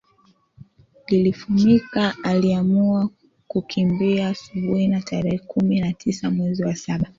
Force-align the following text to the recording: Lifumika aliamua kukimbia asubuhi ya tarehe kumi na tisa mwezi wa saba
Lifumika 1.07 2.15
aliamua 2.23 3.09
kukimbia 3.47 4.27
asubuhi 4.29 4.91
ya 4.91 5.01
tarehe 5.01 5.37
kumi 5.39 5.79
na 5.79 5.93
tisa 5.93 6.31
mwezi 6.31 6.63
wa 6.63 6.75
saba 6.75 7.09